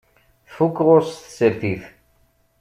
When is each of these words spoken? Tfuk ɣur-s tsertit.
Tfuk 0.47 0.75
ɣur-s 0.85 1.11
tsertit. 1.15 1.83